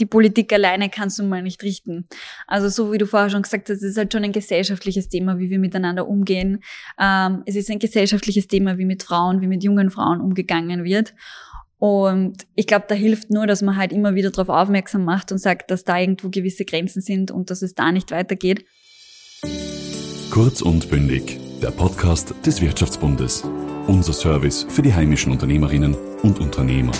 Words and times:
die 0.00 0.06
Politik 0.06 0.52
alleine 0.52 0.88
kannst 0.90 1.18
du 1.18 1.24
mal 1.24 1.42
nicht 1.42 1.62
richten. 1.62 2.06
Also 2.46 2.68
so 2.68 2.92
wie 2.92 2.98
du 2.98 3.06
vorher 3.06 3.30
schon 3.30 3.42
gesagt 3.42 3.68
hast, 3.68 3.78
es 3.78 3.82
ist 3.90 3.96
halt 3.96 4.12
schon 4.12 4.24
ein 4.24 4.32
gesellschaftliches 4.32 5.08
Thema, 5.08 5.38
wie 5.38 5.50
wir 5.50 5.58
miteinander 5.58 6.08
umgehen. 6.08 6.62
Ähm, 7.00 7.42
es 7.46 7.56
ist 7.56 7.70
ein 7.70 7.78
gesellschaftliches 7.78 8.48
Thema, 8.48 8.78
wie 8.78 8.84
mit 8.84 9.02
Frauen, 9.02 9.40
wie 9.40 9.46
mit 9.46 9.62
jungen 9.62 9.90
Frauen 9.90 10.20
umgegangen 10.20 10.84
wird. 10.84 11.14
Und 11.78 12.46
ich 12.54 12.66
glaube, 12.66 12.86
da 12.88 12.94
hilft 12.94 13.30
nur, 13.30 13.46
dass 13.46 13.60
man 13.60 13.76
halt 13.76 13.92
immer 13.92 14.14
wieder 14.14 14.30
darauf 14.30 14.48
aufmerksam 14.48 15.04
macht 15.04 15.30
und 15.30 15.38
sagt, 15.38 15.70
dass 15.70 15.84
da 15.84 15.98
irgendwo 15.98 16.30
gewisse 16.30 16.64
Grenzen 16.64 17.02
sind 17.02 17.30
und 17.30 17.50
dass 17.50 17.62
es 17.62 17.74
da 17.74 17.92
nicht 17.92 18.10
weitergeht. 18.10 18.64
Kurz 20.30 20.62
und 20.62 20.88
bündig, 20.90 21.38
der 21.62 21.70
Podcast 21.70 22.34
des 22.44 22.60
Wirtschaftsbundes. 22.60 23.44
Unser 23.86 24.12
Service 24.12 24.66
für 24.68 24.82
die 24.82 24.92
heimischen 24.92 25.32
Unternehmerinnen 25.32 25.94
und 26.22 26.40
Unternehmer. 26.40 26.92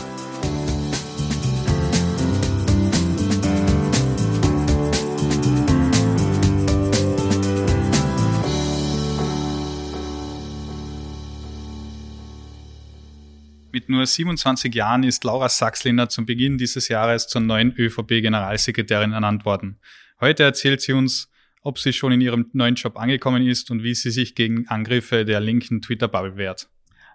Mit 13.87 13.91
nur 13.91 14.05
27 14.05 14.75
Jahren 14.75 15.05
ist 15.05 15.23
Laura 15.23 15.49
Sachsliner 15.49 16.09
zum 16.09 16.27
Beginn 16.27 16.59
dieses 16.59 16.89
Jahres 16.89 17.29
zur 17.29 17.41
neuen 17.41 17.73
ÖVP-Generalsekretärin 17.73 19.13
ernannt 19.13 19.45
worden. 19.45 19.79
Heute 20.21 20.43
erzählt 20.43 20.81
sie 20.81 20.93
uns, 20.93 21.31
ob 21.63 21.79
sie 21.79 21.93
schon 21.93 22.11
in 22.11 22.21
ihrem 22.21 22.51
neuen 22.53 22.75
Job 22.75 22.99
angekommen 22.99 23.47
ist 23.47 23.71
und 23.71 23.85
wie 23.85 23.95
sie 23.95 24.11
sich 24.11 24.35
gegen 24.35 24.67
Angriffe 24.67 25.25
der 25.25 25.39
linken 25.39 25.83
Twitter-Bubble 25.83 26.37
wehrt. 26.37 26.69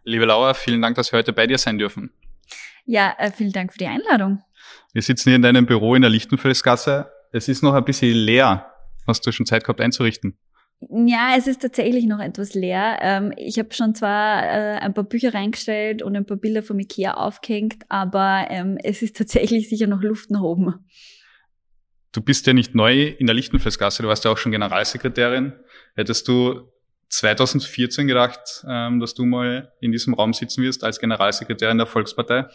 Liebe 0.05 0.23
Laura, 0.23 0.53
vielen 0.53 0.81
Dank, 0.81 0.95
dass 0.95 1.11
wir 1.11 1.19
heute 1.19 1.33
bei 1.33 1.45
dir 1.45 1.57
sein 1.57 1.77
dürfen. 1.77 2.09
Ja, 2.85 3.15
äh, 3.17 3.33
vielen 3.33 3.51
Dank 3.51 3.73
für 3.73 3.79
die 3.79 3.87
Einladung. 3.87 4.41
Wir 4.93 5.01
sitzen 5.01 5.27
hier 5.27 5.35
in 5.35 5.41
deinem 5.41 5.65
Büro 5.65 5.95
in 5.95 6.03
der 6.03 6.09
Lichtenfelsgasse. 6.09 7.11
Es 7.33 7.49
ist 7.49 7.63
noch 7.63 7.73
ein 7.73 7.83
bisschen 7.83 8.15
leer. 8.15 8.71
Hast 9.05 9.27
du 9.27 9.33
schon 9.33 9.45
Zeit 9.45 9.65
gehabt 9.65 9.81
einzurichten? 9.81 10.37
Ja, 10.89 11.35
es 11.37 11.45
ist 11.45 11.61
tatsächlich 11.61 12.05
noch 12.05 12.19
etwas 12.19 12.55
leer. 12.55 12.97
Ähm, 13.01 13.33
ich 13.37 13.59
habe 13.59 13.71
schon 13.73 13.93
zwar 13.93 14.43
äh, 14.43 14.77
ein 14.79 14.93
paar 14.93 15.03
Bücher 15.03 15.33
reingestellt 15.33 16.01
und 16.01 16.15
ein 16.15 16.25
paar 16.25 16.37
Bilder 16.37 16.63
vom 16.63 16.79
Ikea 16.79 17.13
aufgehängt, 17.13 17.83
aber 17.89 18.47
ähm, 18.49 18.77
es 18.83 19.01
ist 19.01 19.15
tatsächlich 19.17 19.69
sicher 19.69 19.87
noch 19.87 20.01
Luft 20.01 20.31
nach 20.31 20.41
oben. 20.41 20.73
Du 22.11 22.21
bist 22.21 22.47
ja 22.47 22.53
nicht 22.53 22.75
neu 22.75 23.03
in 23.03 23.27
der 23.27 23.35
Lichtenfelsgasse, 23.35 24.03
du 24.03 24.09
warst 24.09 24.25
ja 24.25 24.31
auch 24.31 24.37
schon 24.37 24.51
Generalsekretärin. 24.51 25.53
Hättest 25.95 26.27
du 26.27 26.70
2014 27.11 28.07
gedacht, 28.07 28.63
ähm, 28.67 29.01
dass 29.01 29.13
du 29.13 29.25
mal 29.25 29.73
in 29.81 29.91
diesem 29.91 30.13
Raum 30.13 30.31
sitzen 30.33 30.63
wirst 30.63 30.83
als 30.85 30.97
Generalsekretärin 30.99 31.77
der 31.77 31.85
Volkspartei? 31.85 32.45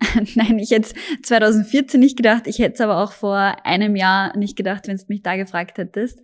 Nein, 0.34 0.58
ich 0.58 0.70
hätte 0.70 0.94
2014 1.22 2.00
nicht 2.00 2.16
gedacht. 2.16 2.46
Ich 2.46 2.58
hätte 2.58 2.74
es 2.74 2.80
aber 2.80 3.02
auch 3.02 3.12
vor 3.12 3.36
einem 3.66 3.94
Jahr 3.94 4.34
nicht 4.36 4.56
gedacht, 4.56 4.88
wenn 4.88 4.96
du 4.96 5.04
mich 5.08 5.22
da 5.22 5.36
gefragt 5.36 5.76
hättest. 5.76 6.20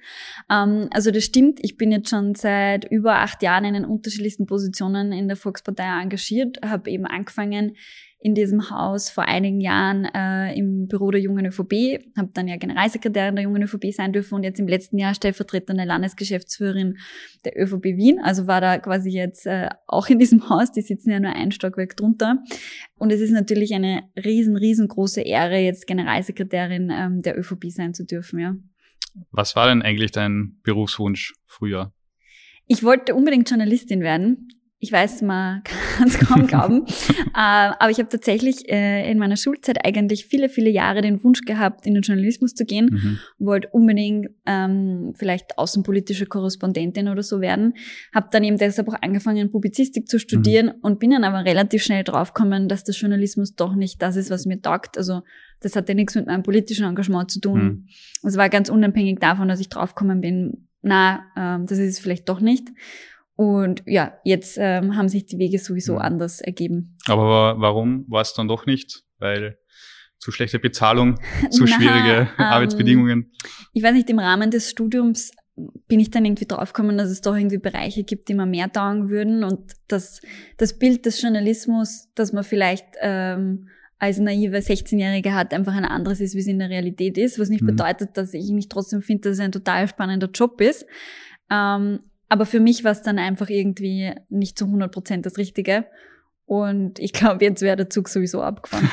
Ähm, 0.51 0.89
also 0.91 1.11
das 1.11 1.25
stimmt. 1.25 1.59
Ich 1.63 1.77
bin 1.77 1.93
jetzt 1.93 2.09
schon 2.09 2.35
seit 2.35 2.91
über 2.91 3.17
acht 3.17 3.43
Jahren 3.43 3.67
in 3.67 3.75
den 3.75 3.85
unterschiedlichsten 3.85 4.47
Positionen 4.47 5.13
in 5.13 5.29
der 5.29 5.37
Volkspartei 5.37 5.85
engagiert, 5.85 6.61
habe 6.65 6.91
eben 6.91 7.05
angefangen 7.05 7.77
in 8.23 8.35
diesem 8.37 8.71
Haus 8.71 9.11
vor 9.11 9.25
einigen 9.25 9.61
Jahren 9.61 10.05
äh, 10.05 10.57
im 10.57 10.87
Büro 10.87 11.11
der 11.11 11.21
Jungen 11.21 11.45
ÖVP, 11.45 11.99
habe 12.17 12.31
dann 12.33 12.47
ja 12.47 12.57
Generalsekretärin 12.57 13.35
der 13.35 13.45
Jungen 13.45 13.63
ÖVP 13.63 13.93
sein 13.93 14.13
dürfen 14.13 14.37
und 14.37 14.45
jetzt 14.45 14.61
im 14.61 14.69
letzten 14.69 14.97
Jahr 14.97 15.15
stellvertretende 15.15 15.85
Landesgeschäftsführerin 15.85 16.99
der 17.45 17.61
ÖVP 17.61 17.85
Wien. 17.97 18.21
Also 18.23 18.47
war 18.47 18.61
da 18.61 18.79
quasi 18.79 19.11
jetzt 19.11 19.47
äh, 19.47 19.71
auch 19.89 20.07
in 20.07 20.21
diesem 20.21 20.49
Haus, 20.49 20.71
die 20.71 20.83
sitzen 20.83 21.11
ja 21.11 21.19
nur 21.19 21.33
ein 21.33 21.51
Stockwerk 21.51 21.97
drunter. 21.97 22.39
Und 22.97 23.11
es 23.11 23.21
ist 23.21 23.33
natürlich 23.33 23.75
eine 23.75 24.05
riesen, 24.17 24.57
riesengroße 24.57 25.23
Ehre, 25.23 25.59
jetzt 25.59 25.89
Generalsekretärin 25.89 26.91
ähm, 26.93 27.23
der 27.23 27.37
ÖVP 27.37 27.71
sein 27.71 27.93
zu 27.93 28.05
dürfen, 28.05 28.39
ja. 28.39 28.55
Was 29.31 29.57
war 29.57 29.67
denn 29.67 29.83
eigentlich 29.83 30.13
dein 30.13 30.61
Berufswunsch 30.63 31.35
früher? 31.47 31.93
Ich 32.67 32.83
wollte 32.83 33.15
unbedingt 33.15 33.51
Journalistin 33.51 34.01
werden 34.01 34.49
ich 34.83 34.91
weiß, 34.91 35.23
man 35.23 35.63
kann 35.63 36.09
es 36.09 36.19
kaum 36.19 36.49
glauben, 36.49 36.85
äh, 37.09 37.71
aber 37.79 37.91
ich 37.91 37.99
habe 37.99 38.09
tatsächlich 38.09 38.69
äh, 38.69 39.09
in 39.09 39.17
meiner 39.17 39.37
Schulzeit 39.37 39.87
eigentlich 39.87 40.27
viele, 40.27 40.49
viele 40.49 40.71
Jahre 40.71 41.03
den 41.03 41.23
Wunsch 41.23 41.43
gehabt, 41.43 41.87
in 41.87 41.95
den 41.95 42.03
Journalismus 42.03 42.55
zu 42.55 42.65
gehen, 42.65 42.89
mhm. 42.91 43.19
wollte 43.39 43.69
unbedingt 43.69 44.31
ähm, 44.45 45.13
vielleicht 45.15 45.57
außenpolitische 45.57 46.27
Korrespondentin 46.27 47.07
oder 47.07 47.23
so 47.23 47.41
werden, 47.41 47.75
habe 48.13 48.27
dann 48.33 48.43
eben 48.43 48.59
deshalb 48.59 48.89
auch 48.89 49.01
angefangen, 49.01 49.53
Publizistik 49.53 50.09
zu 50.09 50.19
studieren 50.19 50.67
mhm. 50.67 50.81
und 50.83 50.99
bin 50.99 51.13
dann 51.13 51.23
aber 51.23 51.45
relativ 51.45 51.85
schnell 51.85 52.03
draufgekommen, 52.03 52.69
dass 52.69 52.83
der 52.83 52.97
Journalismus 52.97 53.55
doch 53.55 53.77
nicht 53.77 54.03
das 54.03 54.17
ist, 54.17 54.31
was 54.31 54.47
mir 54.47 54.61
taugt. 54.61 54.99
Also 54.99 55.23
das 55.61 55.77
hatte 55.77 55.95
nichts 55.95 56.17
mit 56.17 56.27
meinem 56.27 56.43
politischen 56.43 56.87
Engagement 56.87 57.31
zu 57.31 57.39
tun. 57.39 57.63
Mhm. 57.63 57.87
Es 58.25 58.37
war 58.37 58.49
ganz 58.49 58.69
unabhängig 58.69 59.21
davon, 59.21 59.47
dass 59.47 59.61
ich 59.61 59.69
draufgekommen 59.69 60.21
bin, 60.21 60.67
na, 60.83 61.23
ähm, 61.37 61.67
das 61.67 61.79
ist 61.79 61.91
es 61.91 61.99
vielleicht 62.01 62.29
doch 62.29 62.41
nicht. 62.41 62.69
Und 63.43 63.83
ja, 63.87 64.19
jetzt 64.23 64.57
ähm, 64.61 64.97
haben 64.97 65.09
sich 65.09 65.27
die 65.27 65.39
Wege 65.39 65.59
sowieso 65.59 65.95
mhm. 65.95 65.99
anders 65.99 66.41
ergeben. 66.41 66.97
Aber 67.07 67.57
warum 67.59 68.05
war 68.09 68.23
es 68.23 68.35
dann 68.35 68.47
doch 68.47 68.67
nicht? 68.67 69.03
Weil 69.19 69.59
zu 70.19 70.31
schlechte 70.31 70.61
Bezahlung, 70.61 71.19
zu 71.51 71.65
Na, 71.65 71.67
schwierige 71.67 72.29
ähm, 72.39 72.45
Arbeitsbedingungen? 72.45 73.33
Ich 73.73 73.83
weiß 73.83 73.95
nicht, 73.95 74.09
im 74.11 74.21
Rahmen 74.21 74.53
des 74.53 74.71
Studiums 74.71 75.33
bin 75.89 75.99
ich 75.99 76.11
dann 76.11 76.25
irgendwie 76.25 76.47
draufgekommen, 76.47 76.97
dass 76.97 77.11
es 77.11 77.21
doch 77.21 77.37
irgendwie 77.37 77.59
Bereiche 77.59 78.05
gibt, 78.05 78.29
die 78.29 78.35
mir 78.35 78.47
mehr 78.47 78.71
taugen 78.71 79.11
würden 79.11 79.43
und 79.43 79.73
dass 79.89 80.21
das 80.57 80.79
Bild 80.79 81.05
des 81.05 81.21
Journalismus, 81.21 82.09
das 82.15 82.33
man 82.33 82.45
vielleicht 82.45 82.87
ähm, 83.01 83.69
als 83.99 84.19
naive 84.19 84.57
16-Jährige 84.57 85.35
hat, 85.35 85.53
einfach 85.53 85.75
ein 85.75 85.85
anderes 85.85 86.21
ist, 86.21 86.37
wie 86.37 86.41
es 86.41 86.47
in 86.47 86.61
der 86.61 86.71
Realität 86.71 87.19
ist, 87.19 87.41
was 87.41 87.49
nicht 87.49 87.63
mhm. 87.63 87.67
bedeutet, 87.67 88.17
dass 88.17 88.35
ich 88.35 88.51
nicht 88.51 88.71
trotzdem 88.71 89.03
finde, 89.03 89.29
dass 89.29 89.39
es 89.39 89.41
ein 89.41 89.53
total 89.53 89.89
spannender 89.89 90.31
Job 90.33 90.61
ist. 90.61 90.87
Ähm, 91.51 92.01
aber 92.33 92.47
für 92.47 92.61
mich 92.61 92.83
war 92.83 92.93
es 92.93 93.03
dann 93.03 93.19
einfach 93.19 93.51
irgendwie 93.51 94.11
nicht 94.31 94.59
zu 94.59 94.65
100 94.65 94.91
Prozent 94.91 95.27
das 95.27 95.37
Richtige. 95.37 95.85
Und 96.47 96.99
ich 96.99 97.13
glaube, 97.13 97.45
jetzt 97.45 97.61
wäre 97.61 97.77
der 97.77 97.91
Zug 97.91 98.09
sowieso 98.09 98.43
abgefahren. 98.43 98.89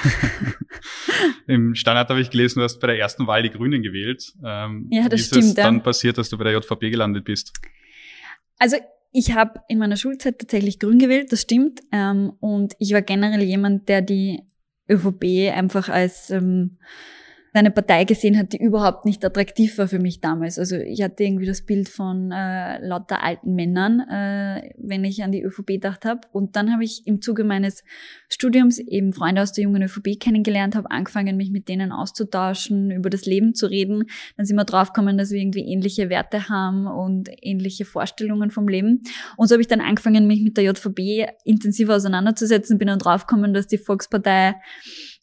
Im 1.47 1.73
Standard 1.73 2.09
habe 2.09 2.19
ich 2.19 2.31
gelesen, 2.31 2.59
du 2.59 2.65
hast 2.65 2.81
bei 2.81 2.87
der 2.87 2.99
ersten 2.99 3.27
Wahl 3.27 3.41
die 3.41 3.49
Grünen 3.49 3.81
gewählt. 3.81 4.33
Ähm, 4.43 4.89
ja, 4.91 5.07
das 5.07 5.21
wie 5.21 5.23
stimmt. 5.23 5.43
Ist 5.43 5.49
es 5.51 5.53
dann 5.53 5.77
ja. 5.77 5.81
passiert, 5.81 6.17
dass 6.17 6.27
du 6.27 6.37
bei 6.37 6.43
der 6.43 6.51
JVP 6.51 6.89
gelandet 6.89 7.23
bist? 7.23 7.53
Also 8.57 8.75
ich 9.13 9.33
habe 9.33 9.61
in 9.69 9.79
meiner 9.79 9.95
Schulzeit 9.95 10.37
tatsächlich 10.39 10.77
Grün 10.77 10.99
gewählt, 10.99 11.31
das 11.31 11.43
stimmt. 11.43 11.79
Ähm, 11.93 12.33
und 12.41 12.73
ich 12.77 12.91
war 12.91 13.03
generell 13.03 13.43
jemand, 13.43 13.87
der 13.87 14.01
die 14.01 14.41
ÖVP 14.89 15.55
einfach 15.55 15.87
als 15.87 16.29
ähm, 16.29 16.77
eine 17.53 17.71
Partei 17.71 18.03
gesehen 18.03 18.37
hat, 18.37 18.53
die 18.53 18.57
überhaupt 18.57 19.05
nicht 19.05 19.25
attraktiv 19.25 19.77
war 19.77 19.87
für 19.87 19.99
mich 19.99 20.21
damals. 20.21 20.59
Also 20.59 20.75
ich 20.75 21.01
hatte 21.01 21.23
irgendwie 21.23 21.45
das 21.45 21.63
Bild 21.63 21.89
von 21.89 22.31
äh, 22.31 22.85
lauter 22.85 23.23
alten 23.23 23.55
Männern, 23.55 24.01
äh, 24.01 24.71
wenn 24.77 25.03
ich 25.03 25.23
an 25.23 25.31
die 25.31 25.41
ÖVP 25.41 25.67
gedacht 25.67 26.05
habe. 26.05 26.21
Und 26.31 26.55
dann 26.55 26.71
habe 26.71 26.83
ich 26.83 27.07
im 27.07 27.21
Zuge 27.21 27.43
meines 27.43 27.83
Studiums 28.29 28.77
eben 28.77 29.13
Freunde 29.13 29.41
aus 29.41 29.53
der 29.53 29.63
jungen 29.63 29.81
ÖVP 29.81 30.19
kennengelernt, 30.19 30.75
habe 30.75 30.91
angefangen, 30.91 31.37
mich 31.37 31.49
mit 31.51 31.69
denen 31.69 31.91
auszutauschen, 31.91 32.91
über 32.91 33.09
das 33.09 33.25
Leben 33.25 33.55
zu 33.55 33.65
reden. 33.65 34.05
Dann 34.37 34.45
sind 34.45 34.55
wir 34.55 34.65
draufgekommen, 34.65 35.17
dass 35.17 35.31
wir 35.31 35.39
irgendwie 35.39 35.65
ähnliche 35.65 36.09
Werte 36.09 36.49
haben 36.49 36.85
und 36.85 37.29
ähnliche 37.41 37.85
Vorstellungen 37.85 38.51
vom 38.51 38.67
Leben. 38.67 39.01
Und 39.37 39.47
so 39.47 39.53
habe 39.53 39.61
ich 39.61 39.67
dann 39.67 39.81
angefangen, 39.81 40.27
mich 40.27 40.41
mit 40.41 40.57
der 40.57 40.65
JVP 40.65 41.27
intensiver 41.45 41.95
auseinanderzusetzen, 41.95 42.77
bin 42.77 42.87
dann 42.87 42.99
draufgekommen, 42.99 43.53
dass 43.53 43.67
die 43.67 43.77
Volkspartei 43.77 44.55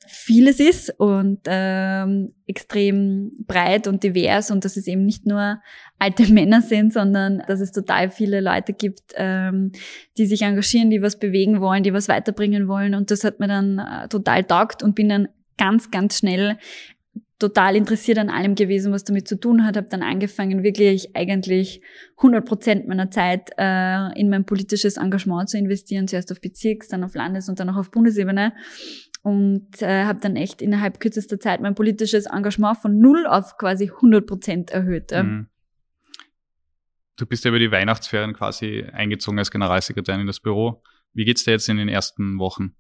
vieles 0.07 0.61
ist 0.61 0.91
und 0.99 1.41
ähm, 1.47 2.35
extrem 2.47 3.33
breit 3.47 3.87
und 3.87 4.03
divers 4.03 4.51
und 4.51 4.65
dass 4.65 4.77
es 4.77 4.87
eben 4.87 5.05
nicht 5.05 5.27
nur 5.27 5.61
alte 5.99 6.27
Männer 6.33 6.63
sind, 6.63 6.93
sondern 6.93 7.43
dass 7.47 7.61
es 7.61 7.73
total 7.73 8.11
viele 8.11 8.41
Leute 8.41 8.73
gibt, 8.73 9.13
ähm, 9.17 9.73
die 10.17 10.27
sich 10.27 10.43
engagieren, 10.43 10.91
die 10.91 11.03
was 11.03 11.19
bewegen 11.19 11.61
wollen, 11.61 11.83
die 11.83 11.93
was 11.93 12.09
weiterbringen 12.09 12.69
wollen 12.69 12.95
und 12.95 13.11
das 13.11 13.25
hat 13.25 13.41
mir 13.41 13.49
dann 13.49 13.79
äh, 13.79 14.09
total 14.09 14.45
taugt 14.45 14.83
und 14.83 14.95
bin 14.95 15.09
dann 15.09 15.29
ganz, 15.57 15.91
ganz 15.91 16.19
schnell 16.19 16.59
total 17.39 17.77
interessiert 17.77 18.19
an 18.19 18.31
allem 18.31 18.55
gewesen, 18.55 18.93
was 18.93 19.05
damit 19.05 19.29
zu 19.29 19.39
tun 19.39 19.65
hat. 19.65 19.77
Habe 19.77 19.89
dann 19.91 20.03
angefangen, 20.03 20.63
wirklich 20.63 21.15
eigentlich 21.15 21.83
100 22.17 22.45
Prozent 22.45 22.89
meiner 22.89 23.11
Zeit 23.11 23.51
äh, 23.59 24.19
in 24.19 24.31
mein 24.31 24.47
politisches 24.47 24.97
Engagement 24.97 25.51
zu 25.51 25.59
investieren. 25.59 26.09
Zuerst 26.09 26.33
auf 26.33 26.41
Bezirks-, 26.41 26.89
dann 26.89 27.05
auf 27.05 27.15
Landes- 27.15 27.49
und 27.49 27.61
dann 27.61 27.69
auch 27.69 27.77
auf 27.77 27.91
Bundesebene 27.91 28.55
und 29.27 29.83
äh, 29.83 30.05
habe 30.05 30.21
dann 30.21 30.37
echt 30.37 30.63
innerhalb 30.63 31.01
kürzester 31.01 31.41
Zeit 31.41 31.61
mein 31.61 31.75
politisches 31.75 32.27
Engagement 32.27 32.79
von 32.79 33.01
null 33.01 33.27
auf 33.27 33.59
quasi 33.59 33.91
100 33.91 34.25
Prozent 34.25 34.71
erhöht. 34.71 35.11
Ja. 35.11 35.25
Mhm. 35.25 35.49
Du 37.17 37.27
bist 37.27 37.45
ja 37.45 37.49
über 37.49 37.59
die 37.59 37.73
Weihnachtsferien 37.73 38.35
quasi 38.35 38.85
eingezogen 38.85 39.41
als 39.41 39.51
Generalsekretärin 39.51 40.21
in 40.21 40.27
das 40.29 40.39
Büro. 40.39 40.81
Wie 41.13 41.25
geht's 41.25 41.43
dir 41.43 41.51
jetzt 41.51 41.69
in 41.69 41.77
den 41.77 41.89
ersten 41.89 42.39
Wochen? 42.39 42.77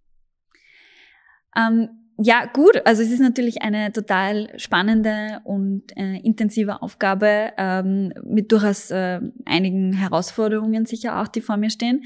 Ähm, 1.56 1.88
ja, 2.18 2.46
gut. 2.46 2.80
Also 2.86 3.02
es 3.02 3.10
ist 3.10 3.20
natürlich 3.20 3.60
eine 3.60 3.92
total 3.92 4.48
spannende 4.58 5.40
und 5.44 5.94
äh, 5.96 6.16
intensive 6.20 6.80
Aufgabe 6.80 7.52
ähm, 7.58 8.12
mit 8.24 8.52
durchaus 8.52 8.90
äh, 8.90 9.20
einigen 9.44 9.92
Herausforderungen 9.92 10.86
sicher 10.86 11.20
auch, 11.20 11.28
die 11.28 11.42
vor 11.42 11.58
mir 11.58 11.68
stehen. 11.68 12.04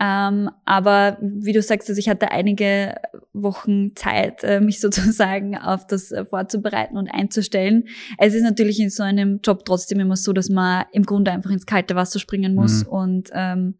Ähm, 0.00 0.50
aber 0.64 1.18
wie 1.20 1.52
du 1.52 1.60
sagst, 1.60 1.90
also 1.90 1.98
ich 1.98 2.08
hatte 2.08 2.30
einige 2.30 2.94
Wochen 3.34 3.94
Zeit, 3.96 4.42
äh, 4.44 4.60
mich 4.60 4.80
sozusagen 4.80 5.58
auf 5.58 5.86
das 5.86 6.10
äh, 6.10 6.24
vorzubereiten 6.24 6.96
und 6.96 7.08
einzustellen. 7.08 7.84
Es 8.16 8.34
ist 8.34 8.42
natürlich 8.42 8.80
in 8.80 8.88
so 8.88 9.02
einem 9.02 9.40
Job 9.44 9.66
trotzdem 9.66 10.00
immer 10.00 10.16
so, 10.16 10.32
dass 10.32 10.48
man 10.48 10.86
im 10.92 11.02
Grunde 11.02 11.32
einfach 11.32 11.50
ins 11.50 11.66
kalte 11.66 11.94
Wasser 11.96 12.18
springen 12.18 12.54
muss 12.54 12.86
mhm. 12.86 12.90
und 12.90 13.30
ähm, 13.34 13.74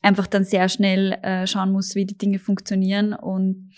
einfach 0.00 0.26
dann 0.26 0.44
sehr 0.44 0.70
schnell 0.70 1.12
äh, 1.22 1.46
schauen 1.46 1.70
muss, 1.70 1.94
wie 1.94 2.06
die 2.06 2.16
Dinge 2.16 2.38
funktionieren 2.38 3.12
und 3.12 3.72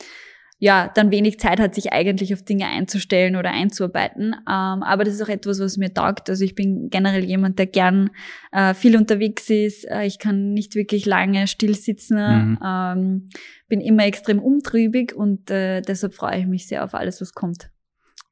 ja, 0.64 0.90
dann 0.94 1.10
wenig 1.10 1.38
Zeit 1.38 1.60
hat, 1.60 1.74
sich 1.74 1.92
eigentlich 1.92 2.32
auf 2.32 2.40
Dinge 2.40 2.66
einzustellen 2.66 3.36
oder 3.36 3.50
einzuarbeiten. 3.50 4.34
Ähm, 4.48 4.82
aber 4.82 5.04
das 5.04 5.12
ist 5.12 5.22
auch 5.22 5.28
etwas, 5.28 5.60
was 5.60 5.76
mir 5.76 5.92
taugt. 5.92 6.30
Also 6.30 6.42
ich 6.42 6.54
bin 6.54 6.88
generell 6.88 7.22
jemand, 7.22 7.58
der 7.58 7.66
gern 7.66 8.08
äh, 8.50 8.72
viel 8.72 8.96
unterwegs 8.96 9.50
ist. 9.50 9.84
Äh, 9.84 10.06
ich 10.06 10.18
kann 10.18 10.54
nicht 10.54 10.74
wirklich 10.74 11.04
lange 11.04 11.48
still 11.48 11.74
sitzen. 11.74 12.16
Mhm. 12.16 12.58
Ähm, 12.64 13.28
bin 13.68 13.82
immer 13.82 14.06
extrem 14.06 14.38
umtriebig 14.38 15.14
und 15.14 15.50
äh, 15.50 15.82
deshalb 15.82 16.14
freue 16.14 16.38
ich 16.38 16.46
mich 16.46 16.66
sehr 16.66 16.82
auf 16.82 16.94
alles, 16.94 17.20
was 17.20 17.34
kommt. 17.34 17.68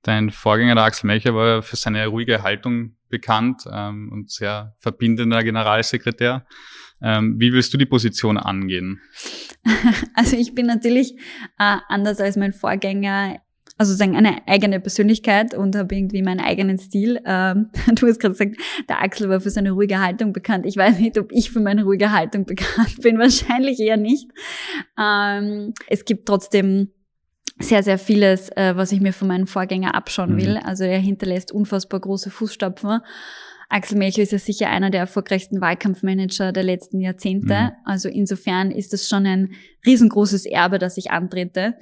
Dein 0.02 0.30
Vorgänger, 0.30 0.74
der 0.74 0.84
Axel 0.84 1.06
Melcher, 1.06 1.34
war 1.34 1.62
für 1.62 1.76
seine 1.76 2.06
ruhige 2.08 2.42
Haltung 2.42 2.96
bekannt 3.08 3.62
ähm, 3.72 4.10
und 4.12 4.30
sehr 4.30 4.74
verbindender 4.78 5.44
Generalsekretär. 5.44 6.44
Ähm, 7.00 7.36
wie 7.38 7.52
willst 7.52 7.72
du 7.72 7.78
die 7.78 7.86
Position 7.86 8.36
angehen? 8.38 9.00
Also 10.14 10.36
ich 10.36 10.54
bin 10.54 10.66
natürlich 10.66 11.14
äh, 11.58 11.76
anders 11.88 12.20
als 12.20 12.36
mein 12.36 12.52
Vorgänger, 12.52 13.40
also 13.78 13.94
sagen 13.94 14.16
eine 14.16 14.46
eigene 14.46 14.78
Persönlichkeit 14.78 15.54
und 15.54 15.74
habe 15.74 15.94
irgendwie 15.94 16.22
meinen 16.22 16.40
eigenen 16.40 16.78
Stil. 16.78 17.20
Ähm, 17.24 17.70
du 17.94 18.06
hast 18.06 18.20
gerade 18.20 18.34
gesagt, 18.34 18.56
der 18.88 19.02
Axel 19.02 19.28
war 19.28 19.40
für 19.40 19.50
seine 19.50 19.72
ruhige 19.72 20.00
Haltung 20.00 20.32
bekannt. 20.32 20.66
Ich 20.66 20.76
weiß 20.76 20.98
nicht, 20.98 21.18
ob 21.18 21.32
ich 21.32 21.50
für 21.50 21.60
meine 21.60 21.84
ruhige 21.84 22.12
Haltung 22.12 22.44
bekannt 22.46 23.00
bin. 23.02 23.18
Wahrscheinlich 23.18 23.80
eher 23.80 23.96
nicht. 23.96 24.28
Ähm, 24.98 25.74
es 25.88 26.04
gibt 26.04 26.26
trotzdem 26.26 26.90
sehr, 27.58 27.82
sehr 27.82 27.98
vieles, 27.98 28.48
äh, 28.50 28.76
was 28.76 28.92
ich 28.92 29.00
mir 29.00 29.12
von 29.12 29.28
meinem 29.28 29.46
Vorgänger 29.46 29.94
abschauen 29.94 30.34
mhm. 30.34 30.36
will. 30.38 30.56
Also 30.58 30.84
er 30.84 30.98
hinterlässt 30.98 31.52
unfassbar 31.52 32.00
große 32.00 32.30
Fußstapfen. 32.30 33.00
Axel 33.68 33.96
Melcher 33.96 34.22
ist 34.22 34.32
ja 34.32 34.38
sicher 34.38 34.68
einer 34.68 34.90
der 34.90 35.00
erfolgreichsten 35.00 35.60
Wahlkampfmanager 35.60 36.52
der 36.52 36.62
letzten 36.62 37.00
Jahrzehnte. 37.00 37.54
Mhm. 37.54 37.70
Also 37.84 38.08
insofern 38.08 38.70
ist 38.70 38.92
das 38.92 39.08
schon 39.08 39.26
ein 39.26 39.52
riesengroßes 39.86 40.44
Erbe, 40.44 40.78
das 40.78 40.98
ich 40.98 41.10
antrete. 41.10 41.74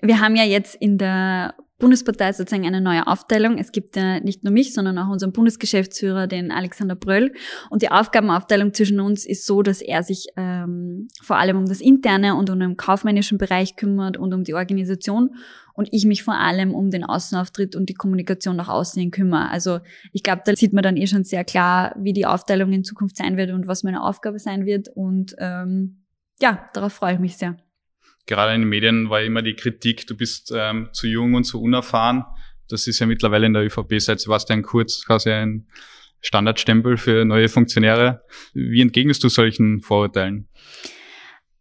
Wir 0.00 0.20
haben 0.20 0.36
ja 0.36 0.44
jetzt 0.44 0.76
in 0.76 0.98
der 0.98 1.54
Bundespartei 1.78 2.32
sozusagen 2.32 2.66
eine 2.66 2.80
neue 2.80 3.06
Aufteilung. 3.06 3.58
Es 3.58 3.70
gibt 3.70 3.96
ja 3.96 4.18
nicht 4.20 4.42
nur 4.44 4.52
mich, 4.52 4.72
sondern 4.72 4.96
auch 4.98 5.08
unseren 5.08 5.32
Bundesgeschäftsführer, 5.32 6.26
den 6.26 6.50
Alexander 6.50 6.94
Bröll. 6.94 7.32
Und 7.68 7.82
die 7.82 7.90
Aufgabenaufteilung 7.90 8.72
zwischen 8.72 8.98
uns 8.98 9.26
ist 9.26 9.44
so, 9.44 9.62
dass 9.62 9.82
er 9.82 10.02
sich 10.02 10.28
ähm, 10.36 11.08
vor 11.22 11.36
allem 11.36 11.58
um 11.58 11.66
das 11.66 11.80
interne 11.80 12.34
und 12.34 12.48
um 12.48 12.58
den 12.58 12.76
kaufmännischen 12.78 13.36
Bereich 13.36 13.76
kümmert 13.76 14.16
und 14.16 14.32
um 14.32 14.42
die 14.42 14.54
Organisation 14.54 15.34
und 15.74 15.88
ich 15.92 16.06
mich 16.06 16.22
vor 16.22 16.38
allem 16.38 16.74
um 16.74 16.90
den 16.90 17.04
Außenauftritt 17.04 17.76
und 17.76 17.90
die 17.90 17.94
Kommunikation 17.94 18.56
nach 18.56 18.68
außen 18.68 18.98
hin 18.98 19.10
kümmere. 19.10 19.50
Also 19.50 19.80
ich 20.12 20.22
glaube, 20.22 20.42
da 20.46 20.56
sieht 20.56 20.72
man 20.72 20.82
dann 20.82 20.96
eh 20.96 21.06
schon 21.06 21.24
sehr 21.24 21.44
klar, 21.44 21.94
wie 21.98 22.14
die 22.14 22.24
Aufteilung 22.24 22.72
in 22.72 22.84
Zukunft 22.84 23.18
sein 23.18 23.36
wird 23.36 23.50
und 23.50 23.68
was 23.68 23.82
meine 23.82 24.02
Aufgabe 24.02 24.38
sein 24.38 24.64
wird. 24.64 24.88
Und 24.88 25.36
ähm, 25.38 26.04
ja, 26.40 26.70
darauf 26.72 26.94
freue 26.94 27.14
ich 27.14 27.20
mich 27.20 27.36
sehr 27.36 27.56
gerade 28.26 28.54
in 28.54 28.62
den 28.62 28.68
Medien 28.68 29.10
war 29.10 29.22
immer 29.22 29.42
die 29.42 29.54
Kritik, 29.54 30.06
du 30.06 30.16
bist 30.16 30.52
ähm, 30.54 30.88
zu 30.92 31.06
jung 31.06 31.34
und 31.34 31.44
zu 31.44 31.60
unerfahren. 31.60 32.24
Das 32.68 32.86
ist 32.86 32.98
ja 32.98 33.06
mittlerweile 33.06 33.46
in 33.46 33.52
der 33.52 33.64
ÖVP 33.64 34.00
seit 34.00 34.20
Sebastian 34.20 34.62
Kurz 34.62 35.04
quasi 35.04 35.30
ein 35.30 35.66
Standardstempel 36.20 36.96
für 36.96 37.24
neue 37.24 37.48
Funktionäre. 37.48 38.22
Wie 38.52 38.80
entgegnest 38.80 39.22
du 39.22 39.28
solchen 39.28 39.80
Vorurteilen? 39.80 40.48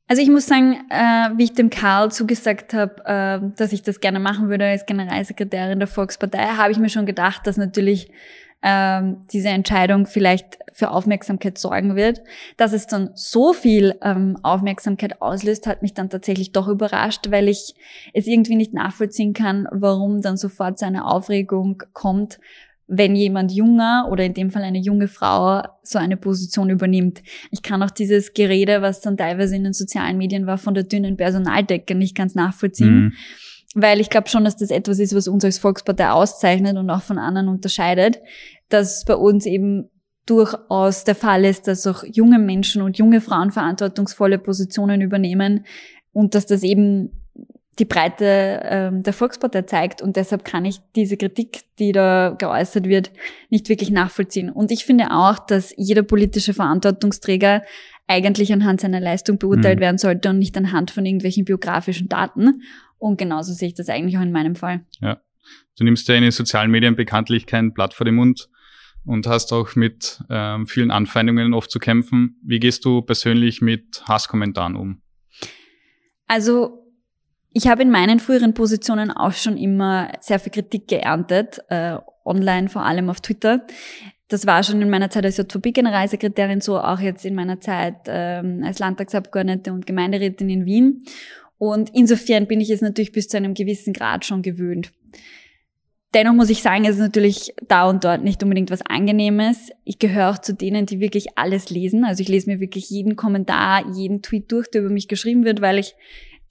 Also 0.08 0.22
ich 0.22 0.30
muss 0.30 0.46
sagen, 0.46 0.74
äh, 0.92 1.30
wie 1.38 1.46
ich 1.46 1.54
dem 1.54 1.72
Karl 1.72 2.12
zugesagt 2.12 2.74
habe, 2.74 3.02
äh, 3.06 3.58
dass 3.58 3.74
ich 3.74 3.82
das 3.82 4.00
gerne 4.00 4.20
machen 4.20 4.50
würde 4.50 4.66
als 4.66 4.86
Generalsekretärin 4.86 5.80
der 5.80 5.88
Volkspartei, 5.88 6.44
habe 6.44 6.72
ich 6.72 6.78
mir 6.78 6.90
schon 6.90 7.08
gedacht, 7.08 7.48
dass 7.48 7.58
natürlich 7.58 8.12
ähm, 8.68 9.22
diese 9.32 9.50
Entscheidung 9.50 10.08
vielleicht 10.08 10.58
für 10.74 10.90
Aufmerksamkeit 10.90 11.60
sorgen 11.60 11.96
wird. 11.96 12.22
Dass 12.58 12.74
es 12.74 12.88
dann 12.88 13.12
so 13.14 13.54
viel 13.54 13.94
ähm, 14.02 14.38
Aufmerksamkeit 14.42 15.22
auslöst, 15.22 15.68
hat 15.68 15.84
mich 15.84 15.94
dann 15.94 16.10
tatsächlich 16.10 16.52
doch 16.52 16.68
überrascht, 16.68 17.28
weil 17.30 17.48
ich 17.48 17.76
es 18.14 18.26
irgendwie 18.26 18.56
nicht 18.56 18.74
nachvollziehen 18.74 19.34
kann, 19.34 19.68
warum 19.72 20.22
dann 20.22 20.36
sofort 20.36 20.80
so 20.80 20.86
eine 20.88 21.06
Aufregung 21.06 21.84
kommt, 21.94 22.40
wenn 22.88 23.16
jemand 23.16 23.52
junger 23.52 24.08
oder 24.12 24.26
in 24.26 24.34
dem 24.34 24.50
Fall 24.50 24.64
eine 24.64 24.80
junge 24.80 25.08
Frau 25.08 25.62
so 25.84 26.00
eine 26.00 26.18
Position 26.18 26.72
übernimmt. 26.72 27.22
Ich 27.52 27.62
kann 27.62 27.84
auch 27.84 27.92
dieses 27.92 28.34
Gerede, 28.34 28.82
was 28.82 29.00
dann 29.00 29.16
teilweise 29.16 29.56
in 29.56 29.64
den 29.64 29.74
sozialen 29.74 30.18
Medien 30.18 30.48
war, 30.48 30.58
von 30.58 30.74
der 30.74 30.84
dünnen 30.84 31.18
Personaldecke 31.18 31.94
nicht 31.94 32.16
ganz 32.16 32.34
nachvollziehen. 32.34 32.96
Mhm 32.96 33.14
weil 33.76 34.00
ich 34.00 34.10
glaube 34.10 34.30
schon, 34.30 34.46
dass 34.46 34.56
das 34.56 34.72
etwas 34.72 35.00
ist, 35.00 35.14
was 35.14 35.28
uns 35.28 35.44
als 35.44 35.60
Volkspartei 35.60 36.10
auszeichnet 36.10 36.78
und 36.78 36.90
auch 36.90 37.04
von 37.04 37.20
anderen 37.20 37.50
unterscheidet, 37.50 38.20
dass 38.70 39.04
bei 39.06 39.16
uns 39.16 39.46
eben 39.46 39.90
durchaus 40.26 41.04
der 41.04 41.14
Fall 41.14 41.46
ist, 41.46 41.68
dass 41.68 41.86
auch 41.86 42.04
junge 42.04 42.40
Menschen 42.40 42.82
und 42.82 42.98
junge 42.98 43.22
Frauen 43.22 43.52
verantwortungsvolle 43.52 44.40
Positionen 44.40 45.02
übernehmen 45.02 45.66
und 46.14 46.34
dass 46.34 46.46
das 46.46 46.64
eben 46.64 47.22
die 47.78 47.86
Breite 47.86 48.62
ähm, 48.64 49.04
der 49.04 49.12
Volkspartei 49.12 49.64
zeigt 49.64 50.02
und 50.02 50.16
deshalb 50.16 50.46
kann 50.46 50.64
ich 50.64 50.78
diese 50.96 51.18
Kritik, 51.18 51.64
die 51.78 51.92
da 51.92 52.34
geäußert 52.38 52.88
wird, 52.88 53.12
nicht 53.50 53.68
wirklich 53.68 53.92
nachvollziehen. 53.92 54.50
Und 54.50 54.72
ich 54.72 54.86
finde 54.86 55.12
auch, 55.12 55.38
dass 55.40 55.74
jeder 55.76 56.02
politische 56.02 56.54
Verantwortungsträger 56.54 57.64
eigentlich 58.08 58.54
anhand 58.54 58.80
seiner 58.80 59.02
Leistung 59.02 59.38
beurteilt 59.38 59.80
mhm. 59.80 59.84
werden 59.84 59.98
sollte 59.98 60.30
und 60.30 60.40
nicht 60.40 60.56
anhand 60.58 60.92
von 60.92 61.06
irgendwelchen 61.06 61.44
biografischen 61.44 62.08
Daten. 62.08 62.62
Und 62.98 63.18
genauso 63.18 63.54
sehe 63.54 63.68
ich 63.68 63.74
das 63.74 63.90
eigentlich 63.90 64.18
auch 64.18 64.22
in 64.22 64.32
meinem 64.32 64.56
Fall. 64.56 64.86
Ja. 65.02 65.22
Du 65.78 65.84
nimmst 65.84 66.08
ja 66.08 66.16
in 66.16 66.24
den 66.24 66.32
sozialen 66.32 66.72
Medien 66.72 66.96
bekanntlich 66.96 67.46
kein 67.46 67.74
Blatt 67.74 67.94
vor 67.94 68.06
den 68.06 68.16
Mund 68.16 68.50
und 69.06 69.28
hast 69.28 69.54
auch 69.54 69.76
mit 69.76 70.24
ähm, 70.30 70.68
vielen 70.68 70.92
Anfeindungen 70.92 71.54
oft 71.54 71.70
zu 71.70 71.80
kämpfen. 71.80 72.40
Wie 72.44 72.60
gehst 72.60 72.86
du 72.86 73.02
persönlich 73.02 73.62
mit 73.62 74.04
Hasskommentaren 74.08 74.76
um? 74.76 75.02
Also 76.28 76.86
ich 77.54 77.68
habe 77.68 77.84
in 77.84 77.92
meinen 77.92 78.20
früheren 78.20 78.54
Positionen 78.54 79.12
auch 79.12 79.34
schon 79.34 79.58
immer 79.58 80.12
sehr 80.20 80.40
viel 80.40 80.52
Kritik 80.52 80.88
geerntet, 80.88 81.60
äh, 81.70 81.98
online, 82.26 82.70
vor 82.70 82.84
allem 82.84 83.10
auf 83.10 83.22
Twitter. 83.22 83.66
Das 84.28 84.48
war 84.48 84.64
schon 84.64 84.82
in 84.82 84.90
meiner 84.90 85.12
Zeit 85.12 85.24
als 85.24 85.38
JVB-Generalsekretärin 85.38 86.60
so, 86.60 86.80
auch 86.80 87.00
jetzt 87.00 87.26
in 87.26 87.36
meiner 87.36 87.60
Zeit 87.60 87.96
ähm, 88.08 88.64
als 88.66 88.80
Landtagsabgeordnete 88.80 89.72
und 89.72 89.86
Gemeinderätin 89.86 90.50
in 90.50 90.66
Wien. 90.66 91.04
Und 91.58 91.92
insofern 91.94 92.48
bin 92.48 92.62
ich 92.62 92.70
es 92.70 92.82
natürlich 92.82 93.12
bis 93.12 93.28
zu 93.28 93.38
einem 93.38 93.54
gewissen 93.54 93.94
Grad 93.94 94.26
schon 94.26 94.42
gewöhnt. 94.42 94.92
Dennoch 96.14 96.34
muss 96.34 96.50
ich 96.50 96.62
sagen, 96.62 96.86
es 96.86 96.96
ist 96.96 97.02
natürlich 97.02 97.54
da 97.68 97.90
und 97.90 98.06
dort 98.06 98.24
nicht 98.24 98.42
unbedingt 98.42 98.72
was 98.72 98.82
Angenehmes. 98.82 99.72
Ich 99.84 100.00
gehöre 100.00 100.30
auch 100.30 100.38
zu 100.38 100.54
denen, 100.54 100.86
die 100.86 101.02
wirklich 101.02 101.38
alles 101.38 101.70
lesen. 101.70 102.06
Also 102.06 102.22
ich 102.22 102.30
lese 102.30 102.50
mir 102.50 102.62
wirklich 102.62 102.90
jeden 102.90 103.18
Kommentar, 103.18 103.94
jeden 103.94 104.22
Tweet 104.22 104.50
durch, 104.52 104.70
der 104.70 104.82
über 104.82 104.90
mich 104.90 105.10
geschrieben 105.10 105.44
wird, 105.44 105.60
weil 105.60 105.78
ich 105.78 105.96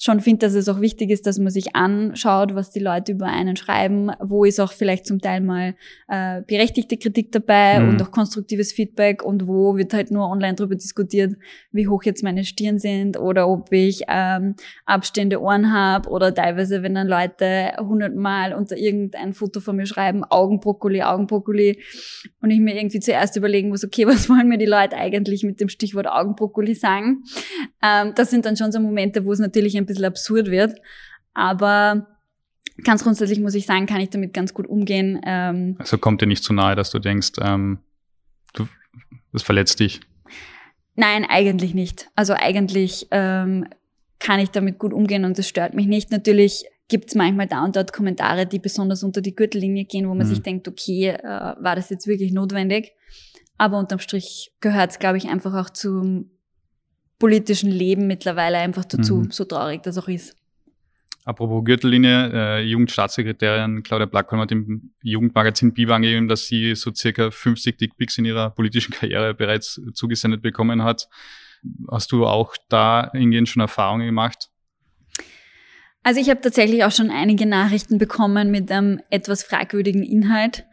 schon 0.04 0.20
finde, 0.20 0.44
dass 0.44 0.54
es 0.54 0.68
auch 0.68 0.82
wichtig 0.82 1.08
ist, 1.08 1.26
dass 1.26 1.38
man 1.38 1.50
sich 1.50 1.74
anschaut, 1.74 2.54
was 2.54 2.70
die 2.70 2.78
Leute 2.78 3.12
über 3.12 3.26
einen 3.26 3.56
schreiben, 3.56 4.10
wo 4.20 4.44
ist 4.44 4.60
auch 4.60 4.72
vielleicht 4.72 5.06
zum 5.06 5.18
Teil 5.18 5.40
mal 5.40 5.74
äh, 6.08 6.42
berechtigte 6.42 6.98
Kritik 6.98 7.32
dabei 7.32 7.80
mhm. 7.80 7.88
und 7.88 8.02
auch 8.02 8.10
konstruktives 8.10 8.72
Feedback 8.72 9.22
und 9.22 9.46
wo 9.46 9.78
wird 9.78 9.94
halt 9.94 10.10
nur 10.10 10.28
online 10.28 10.56
darüber 10.56 10.74
diskutiert, 10.74 11.36
wie 11.72 11.88
hoch 11.88 12.02
jetzt 12.02 12.22
meine 12.22 12.44
Stirn 12.44 12.78
sind 12.78 13.18
oder 13.18 13.48
ob 13.48 13.72
ich 13.72 14.02
ähm, 14.08 14.56
abstehende 14.84 15.40
Ohren 15.40 15.72
habe 15.72 16.10
oder 16.10 16.34
teilweise, 16.34 16.82
wenn 16.82 16.94
dann 16.94 17.08
Leute 17.08 17.72
hundertmal 17.78 18.52
unter 18.52 18.76
irgendein 18.76 19.32
Foto 19.32 19.60
von 19.60 19.74
mir 19.74 19.86
schreiben, 19.86 20.22
Augenbrokkoli, 20.22 21.02
Augenbrokkoli 21.02 21.82
und 22.42 22.50
ich 22.50 22.60
mir 22.60 22.76
irgendwie 22.76 23.00
zuerst 23.00 23.36
überlegen 23.38 23.70
muss, 23.70 23.82
okay, 23.82 24.06
was 24.06 24.28
wollen 24.28 24.48
mir 24.48 24.58
die 24.58 24.66
Leute 24.66 24.98
eigentlich 24.98 25.44
mit 25.44 25.62
dem 25.62 25.70
Stichwort 25.70 26.08
Augenbrokkoli 26.08 26.74
sagen? 26.74 27.22
Ähm, 27.82 28.12
das 28.14 28.28
sind 28.28 28.44
dann 28.44 28.58
schon 28.58 28.70
so 28.70 28.80
Momente, 28.80 29.24
wo 29.24 29.32
es 29.32 29.38
natürlich 29.38 29.78
ein 29.78 29.86
bisschen 29.86 29.93
absurd 30.02 30.50
wird. 30.50 30.80
Aber 31.34 32.06
ganz 32.82 33.04
grundsätzlich 33.04 33.40
muss 33.40 33.54
ich 33.54 33.66
sagen, 33.66 33.86
kann 33.86 34.00
ich 34.00 34.10
damit 34.10 34.32
ganz 34.32 34.54
gut 34.54 34.66
umgehen. 34.66 35.20
Ähm, 35.24 35.76
also 35.78 35.98
kommt 35.98 36.22
dir 36.22 36.26
nicht 36.26 36.42
zu 36.42 36.52
nahe, 36.52 36.74
dass 36.74 36.90
du 36.90 36.98
denkst, 36.98 37.32
ähm, 37.40 37.78
du, 38.54 38.66
das 39.32 39.42
verletzt 39.42 39.80
dich? 39.80 40.00
Nein, 40.96 41.26
eigentlich 41.28 41.74
nicht. 41.74 42.08
Also 42.14 42.34
eigentlich 42.34 43.08
ähm, 43.10 43.66
kann 44.18 44.40
ich 44.40 44.50
damit 44.50 44.78
gut 44.78 44.92
umgehen 44.92 45.24
und 45.24 45.38
es 45.38 45.48
stört 45.48 45.74
mich 45.74 45.86
nicht. 45.86 46.10
Natürlich 46.10 46.64
gibt 46.88 47.08
es 47.08 47.14
manchmal 47.14 47.46
da 47.46 47.64
und 47.64 47.76
dort 47.76 47.92
Kommentare, 47.92 48.46
die 48.46 48.58
besonders 48.58 49.02
unter 49.02 49.20
die 49.20 49.34
Gürtellinie 49.34 49.84
gehen, 49.84 50.08
wo 50.08 50.14
man 50.14 50.26
mhm. 50.26 50.30
sich 50.30 50.42
denkt, 50.42 50.68
okay, 50.68 51.08
äh, 51.08 51.22
war 51.22 51.76
das 51.76 51.90
jetzt 51.90 52.06
wirklich 52.06 52.32
notwendig? 52.32 52.92
Aber 53.56 53.78
unterm 53.78 53.98
Strich 54.00 54.52
gehört 54.60 54.90
es, 54.90 54.98
glaube 54.98 55.16
ich, 55.16 55.28
einfach 55.28 55.54
auch 55.54 55.70
zum 55.70 56.30
politischen 57.18 57.70
Leben 57.70 58.06
mittlerweile 58.06 58.58
einfach 58.58 58.84
dazu, 58.84 59.16
mhm. 59.16 59.30
so 59.30 59.44
traurig 59.44 59.82
das 59.82 59.98
auch 59.98 60.08
ist. 60.08 60.36
Apropos 61.24 61.64
Gürtellinie, 61.64 62.30
äh, 62.34 62.62
Jugendstaatssekretärin 62.62 63.82
Claudia 63.82 64.04
Blackholm 64.04 64.42
hat 64.42 64.52
im 64.52 64.92
Jugendmagazin 65.02 65.72
Biber 65.72 65.94
angegeben, 65.94 66.28
dass 66.28 66.46
sie 66.46 66.74
so 66.74 66.92
circa 66.94 67.30
50 67.30 67.78
Dickpics 67.78 68.18
in 68.18 68.26
ihrer 68.26 68.50
politischen 68.50 68.92
Karriere 68.92 69.32
bereits 69.32 69.80
zugesendet 69.94 70.42
bekommen 70.42 70.82
hat. 70.82 71.08
Hast 71.90 72.12
du 72.12 72.26
auch 72.26 72.54
da 72.68 73.10
hingehend 73.14 73.48
schon 73.48 73.62
Erfahrungen 73.62 74.04
gemacht? 74.06 74.50
Also 76.02 76.20
ich 76.20 76.28
habe 76.28 76.42
tatsächlich 76.42 76.84
auch 76.84 76.92
schon 76.92 77.10
einige 77.10 77.46
Nachrichten 77.46 77.96
bekommen 77.96 78.50
mit 78.50 78.70
einem 78.70 79.00
etwas 79.08 79.42
fragwürdigen 79.42 80.02
Inhalt, 80.02 80.66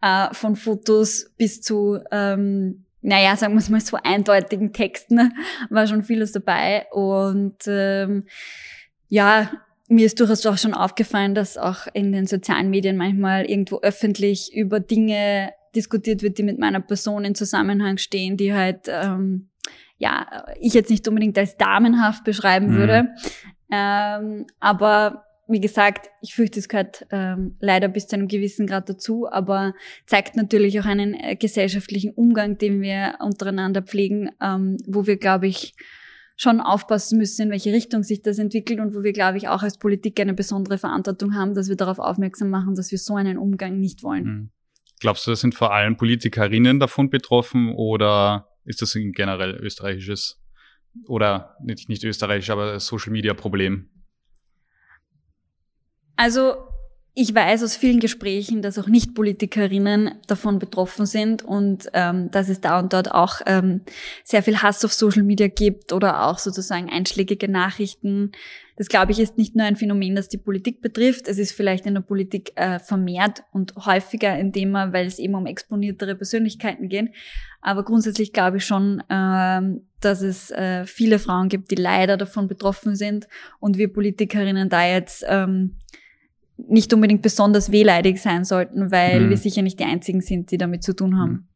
äh, 0.00 0.34
von 0.34 0.56
Fotos 0.56 1.32
bis 1.38 1.60
zu, 1.60 2.00
ähm, 2.10 2.86
naja, 3.02 3.36
sagen 3.36 3.54
wir 3.54 3.58
es 3.58 3.68
mal 3.68 3.80
so 3.80 3.98
eindeutigen 4.02 4.72
Texten, 4.72 5.32
war 5.70 5.86
schon 5.86 6.02
vieles 6.02 6.32
dabei. 6.32 6.86
Und 6.92 7.56
ähm, 7.66 8.24
ja, 9.08 9.50
mir 9.88 10.06
ist 10.06 10.20
durchaus 10.20 10.46
auch 10.46 10.56
schon 10.56 10.74
aufgefallen, 10.74 11.34
dass 11.34 11.58
auch 11.58 11.86
in 11.92 12.12
den 12.12 12.26
sozialen 12.26 12.70
Medien 12.70 12.96
manchmal 12.96 13.44
irgendwo 13.44 13.80
öffentlich 13.80 14.54
über 14.54 14.80
Dinge 14.80 15.52
diskutiert 15.74 16.22
wird, 16.22 16.38
die 16.38 16.42
mit 16.42 16.58
meiner 16.58 16.80
Person 16.80 17.24
in 17.24 17.34
Zusammenhang 17.34 17.98
stehen, 17.98 18.36
die 18.36 18.54
halt 18.54 18.88
ähm, 18.88 19.48
ja 19.98 20.44
ich 20.60 20.74
jetzt 20.74 20.90
nicht 20.90 21.06
unbedingt 21.08 21.36
als 21.36 21.56
damenhaft 21.56 22.24
beschreiben 22.24 22.68
mhm. 22.68 22.76
würde. 22.76 23.08
Ähm, 23.70 24.46
aber 24.60 25.24
wie 25.48 25.60
gesagt, 25.60 26.08
ich 26.20 26.34
fürchte, 26.34 26.60
es 26.60 26.68
gehört 26.68 27.06
ähm, 27.10 27.56
leider 27.60 27.88
bis 27.88 28.06
zu 28.06 28.16
einem 28.16 28.28
gewissen 28.28 28.66
Grad 28.66 28.88
dazu, 28.88 29.28
aber 29.30 29.74
zeigt 30.06 30.36
natürlich 30.36 30.80
auch 30.80 30.84
einen 30.84 31.14
äh, 31.14 31.36
gesellschaftlichen 31.36 32.12
Umgang, 32.12 32.58
den 32.58 32.80
wir 32.80 33.16
untereinander 33.20 33.82
pflegen, 33.82 34.30
ähm, 34.40 34.76
wo 34.86 35.06
wir, 35.06 35.16
glaube 35.16 35.48
ich, 35.48 35.74
schon 36.36 36.60
aufpassen 36.60 37.18
müssen, 37.18 37.42
in 37.42 37.50
welche 37.50 37.72
Richtung 37.72 38.02
sich 38.02 38.22
das 38.22 38.38
entwickelt 38.38 38.80
und 38.80 38.94
wo 38.94 39.02
wir, 39.02 39.12
glaube 39.12 39.36
ich, 39.36 39.48
auch 39.48 39.62
als 39.62 39.78
Politik 39.78 40.18
eine 40.20 40.34
besondere 40.34 40.78
Verantwortung 40.78 41.34
haben, 41.34 41.54
dass 41.54 41.68
wir 41.68 41.76
darauf 41.76 41.98
aufmerksam 41.98 42.50
machen, 42.50 42.74
dass 42.74 42.90
wir 42.90 42.98
so 42.98 43.14
einen 43.14 43.36
Umgang 43.36 43.78
nicht 43.78 44.02
wollen. 44.02 44.24
Mhm. 44.24 44.50
Glaubst 45.00 45.26
du, 45.26 45.32
das 45.32 45.40
sind 45.40 45.54
vor 45.54 45.72
allem 45.72 45.96
Politikerinnen 45.96 46.78
davon 46.78 47.10
betroffen 47.10 47.74
oder 47.74 48.48
ist 48.64 48.82
das 48.82 48.94
ein 48.94 49.12
generell 49.12 49.56
österreichisches 49.56 50.40
oder 51.06 51.56
nicht, 51.62 51.88
nicht 51.88 52.04
österreichisch, 52.04 52.50
aber 52.50 52.78
Social 52.78 53.12
Media 53.12 53.34
Problem? 53.34 53.88
Also 56.22 56.54
ich 57.14 57.34
weiß 57.34 57.64
aus 57.64 57.74
vielen 57.74 57.98
Gesprächen, 57.98 58.62
dass 58.62 58.78
auch 58.78 58.86
Nicht-Politikerinnen 58.86 60.20
davon 60.28 60.60
betroffen 60.60 61.04
sind 61.04 61.42
und 61.42 61.88
ähm, 61.94 62.30
dass 62.30 62.48
es 62.48 62.60
da 62.60 62.78
und 62.78 62.92
dort 62.92 63.10
auch 63.10 63.40
ähm, 63.44 63.80
sehr 64.22 64.44
viel 64.44 64.62
Hass 64.62 64.84
auf 64.84 64.92
Social 64.92 65.24
Media 65.24 65.48
gibt 65.48 65.92
oder 65.92 66.28
auch 66.28 66.38
sozusagen 66.38 66.88
einschlägige 66.90 67.50
Nachrichten. 67.50 68.30
Das, 68.76 68.86
glaube 68.86 69.10
ich, 69.10 69.18
ist 69.18 69.36
nicht 69.36 69.56
nur 69.56 69.66
ein 69.66 69.74
Phänomen, 69.74 70.14
das 70.14 70.28
die 70.28 70.38
Politik 70.38 70.80
betrifft. 70.80 71.26
Es 71.26 71.38
ist 71.38 71.52
vielleicht 71.52 71.86
in 71.86 71.94
der 71.94 72.02
Politik 72.02 72.52
äh, 72.54 72.78
vermehrt 72.78 73.42
und 73.52 73.74
häufiger 73.84 74.30
ein 74.30 74.52
Thema, 74.52 74.92
weil 74.92 75.08
es 75.08 75.18
eben 75.18 75.34
um 75.34 75.46
exponiertere 75.46 76.14
Persönlichkeiten 76.14 76.88
geht. 76.88 77.10
Aber 77.60 77.84
grundsätzlich 77.84 78.32
glaube 78.32 78.58
ich 78.58 78.64
schon, 78.64 79.02
ähm, 79.10 79.88
dass 79.98 80.22
es 80.22 80.52
äh, 80.52 80.86
viele 80.86 81.18
Frauen 81.18 81.48
gibt, 81.48 81.72
die 81.72 81.76
leider 81.76 82.16
davon 82.16 82.46
betroffen 82.46 82.94
sind 82.94 83.26
und 83.58 83.76
wir 83.76 83.92
Politikerinnen 83.92 84.68
da 84.68 84.86
jetzt 84.86 85.24
ähm, 85.26 85.78
nicht 86.68 86.92
unbedingt 86.92 87.22
besonders 87.22 87.72
wehleidig 87.72 88.20
sein 88.20 88.44
sollten, 88.44 88.90
weil 88.90 89.20
mhm. 89.20 89.30
wir 89.30 89.36
sicher 89.36 89.62
nicht 89.62 89.80
die 89.80 89.84
einzigen 89.84 90.20
sind, 90.20 90.50
die 90.50 90.58
damit 90.58 90.82
zu 90.82 90.94
tun 90.94 91.18
haben. 91.18 91.32
Mhm. 91.32 91.48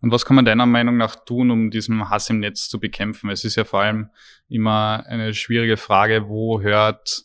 Und 0.00 0.10
was 0.10 0.24
kann 0.24 0.36
man 0.36 0.44
deiner 0.44 0.66
Meinung 0.66 0.96
nach 0.96 1.24
tun, 1.24 1.50
um 1.50 1.70
diesen 1.70 2.08
Hass 2.08 2.30
im 2.30 2.38
Netz 2.38 2.68
zu 2.68 2.78
bekämpfen? 2.78 3.30
Es 3.30 3.44
ist 3.44 3.56
ja 3.56 3.64
vor 3.64 3.80
allem 3.80 4.08
immer 4.48 5.04
eine 5.06 5.34
schwierige 5.34 5.76
Frage, 5.76 6.28
wo 6.28 6.60
hört 6.60 7.24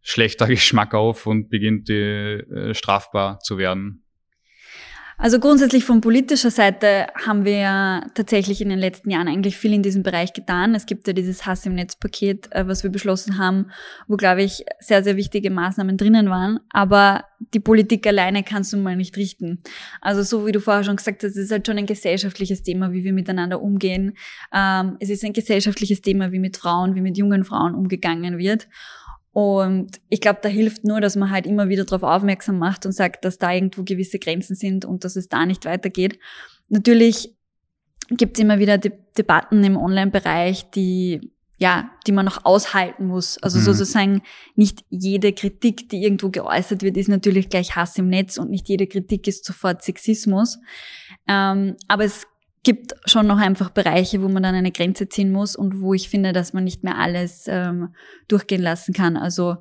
schlechter 0.00 0.46
Geschmack 0.48 0.94
auf 0.94 1.26
und 1.26 1.48
beginnt 1.48 1.88
die 1.88 1.94
äh, 1.94 2.74
strafbar 2.74 3.40
zu 3.40 3.58
werden? 3.58 4.03
Also 5.16 5.38
grundsätzlich 5.38 5.84
von 5.84 6.00
politischer 6.00 6.50
Seite 6.50 7.06
haben 7.24 7.44
wir 7.44 7.56
ja 7.56 8.06
tatsächlich 8.14 8.60
in 8.60 8.68
den 8.68 8.78
letzten 8.78 9.10
Jahren 9.10 9.28
eigentlich 9.28 9.56
viel 9.56 9.72
in 9.72 9.82
diesem 9.82 10.02
Bereich 10.02 10.32
getan. 10.32 10.74
Es 10.74 10.86
gibt 10.86 11.06
ja 11.06 11.12
dieses 11.12 11.46
Hass 11.46 11.64
im 11.66 11.74
Netz-Paket, 11.74 12.52
äh, 12.52 12.66
was 12.66 12.82
wir 12.82 12.90
beschlossen 12.90 13.38
haben, 13.38 13.70
wo, 14.08 14.16
glaube 14.16 14.42
ich, 14.42 14.64
sehr, 14.80 15.04
sehr 15.04 15.16
wichtige 15.16 15.50
Maßnahmen 15.50 15.96
drinnen 15.96 16.30
waren. 16.30 16.58
Aber 16.70 17.24
die 17.52 17.60
Politik 17.60 18.06
alleine 18.06 18.42
kannst 18.42 18.72
du 18.72 18.76
mal 18.76 18.96
nicht 18.96 19.16
richten. 19.16 19.62
Also 20.00 20.22
so 20.22 20.46
wie 20.46 20.52
du 20.52 20.60
vorher 20.60 20.82
schon 20.82 20.96
gesagt 20.96 21.22
hast, 21.22 21.30
es 21.30 21.44
ist 21.44 21.52
halt 21.52 21.66
schon 21.66 21.78
ein 21.78 21.86
gesellschaftliches 21.86 22.62
Thema, 22.62 22.92
wie 22.92 23.04
wir 23.04 23.12
miteinander 23.12 23.62
umgehen. 23.62 24.16
Ähm, 24.52 24.96
es 24.98 25.10
ist 25.10 25.24
ein 25.24 25.32
gesellschaftliches 25.32 26.00
Thema, 26.00 26.32
wie 26.32 26.40
mit 26.40 26.56
Frauen, 26.56 26.96
wie 26.96 27.00
mit 27.00 27.16
jungen 27.16 27.44
Frauen 27.44 27.74
umgegangen 27.74 28.38
wird. 28.38 28.68
Und 29.34 30.00
ich 30.08 30.20
glaube, 30.20 30.38
da 30.42 30.48
hilft 30.48 30.84
nur, 30.84 31.00
dass 31.00 31.16
man 31.16 31.28
halt 31.28 31.44
immer 31.44 31.68
wieder 31.68 31.84
darauf 31.84 32.04
aufmerksam 32.04 32.56
macht 32.56 32.86
und 32.86 32.92
sagt, 32.92 33.24
dass 33.24 33.36
da 33.36 33.52
irgendwo 33.52 33.82
gewisse 33.82 34.20
Grenzen 34.20 34.54
sind 34.54 34.84
und 34.84 35.02
dass 35.02 35.16
es 35.16 35.28
da 35.28 35.44
nicht 35.44 35.64
weitergeht. 35.64 36.20
Natürlich 36.68 37.34
gibt 38.10 38.38
es 38.38 38.42
immer 38.42 38.60
wieder 38.60 38.78
De 38.78 38.92
Debatten 39.18 39.62
im 39.64 39.76
Online-Bereich, 39.76 40.70
die 40.70 41.32
ja, 41.56 41.90
die 42.06 42.12
man 42.12 42.24
noch 42.24 42.44
aushalten 42.44 43.06
muss. 43.06 43.38
Also 43.42 43.58
mhm. 43.58 43.62
sozusagen 43.62 44.22
nicht 44.56 44.84
jede 44.90 45.32
Kritik, 45.32 45.88
die 45.88 46.02
irgendwo 46.02 46.30
geäußert 46.30 46.82
wird, 46.82 46.96
ist 46.96 47.08
natürlich 47.08 47.48
gleich 47.48 47.76
Hass 47.76 47.96
im 47.96 48.08
Netz 48.08 48.38
und 48.38 48.50
nicht 48.50 48.68
jede 48.68 48.86
Kritik 48.86 49.26
ist 49.28 49.44
sofort 49.44 49.82
Sexismus. 49.82 50.58
Ähm, 51.28 51.76
aber 51.86 52.04
es 52.04 52.26
gibt 52.64 52.94
schon 53.04 53.26
noch 53.26 53.38
einfach 53.38 53.70
Bereiche, 53.70 54.22
wo 54.22 54.28
man 54.28 54.42
dann 54.42 54.54
eine 54.54 54.72
Grenze 54.72 55.08
ziehen 55.08 55.30
muss 55.30 55.54
und 55.54 55.80
wo 55.80 55.94
ich 55.94 56.08
finde, 56.08 56.32
dass 56.32 56.52
man 56.52 56.64
nicht 56.64 56.82
mehr 56.82 56.98
alles 56.98 57.44
ähm, 57.46 57.94
durchgehen 58.26 58.62
lassen 58.62 58.92
kann. 58.92 59.16
Also 59.16 59.56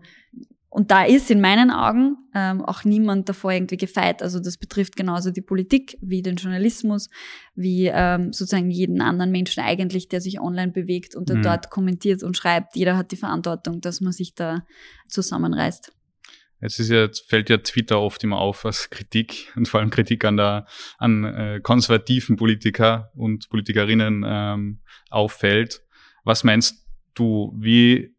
und 0.73 0.89
da 0.89 1.03
ist 1.03 1.29
in 1.29 1.39
meinen 1.39 1.69
Augen 1.69 2.17
ähm, 2.33 2.65
auch 2.65 2.83
niemand 2.83 3.29
davor 3.29 3.51
irgendwie 3.51 3.77
gefeit. 3.77 4.23
Also 4.23 4.39
das 4.39 4.57
betrifft 4.57 4.95
genauso 4.95 5.29
die 5.29 5.43
Politik 5.43 5.99
wie 6.01 6.23
den 6.23 6.35
Journalismus, 6.35 7.11
wie 7.53 7.91
ähm, 7.93 8.33
sozusagen 8.33 8.71
jeden 8.71 8.99
anderen 8.99 9.29
Menschen 9.29 9.61
eigentlich, 9.61 10.09
der 10.09 10.19
sich 10.19 10.41
online 10.41 10.71
bewegt 10.71 11.15
und 11.15 11.29
mhm. 11.29 11.43
dort 11.43 11.69
kommentiert 11.69 12.23
und 12.23 12.35
schreibt. 12.35 12.75
Jeder 12.75 12.97
hat 12.97 13.11
die 13.11 13.17
Verantwortung, 13.17 13.81
dass 13.81 14.01
man 14.01 14.13
sich 14.13 14.33
da 14.33 14.65
zusammenreißt. 15.09 15.91
Jetzt 16.63 16.79
ist 16.79 16.89
ja, 16.89 17.09
fällt 17.27 17.49
ja 17.49 17.57
Twitter 17.57 17.99
oft 17.99 18.23
immer 18.23 18.39
auf 18.39 18.65
als 18.65 18.89
Kritik 18.89 19.51
und 19.57 19.67
vor 19.67 19.81
allem 19.81 19.89
Kritik 19.89 20.23
an 20.23 20.37
der 20.37 20.65
an 20.97 21.25
äh, 21.25 21.59
konservativen 21.61 22.37
Politiker 22.37 23.11
und 23.15 23.49
Politikerinnen 23.49 24.23
ähm, 24.25 24.79
auffällt. 25.09 25.81
Was 26.23 26.45
meinst 26.45 26.87
du, 27.15 27.53
wie 27.59 28.15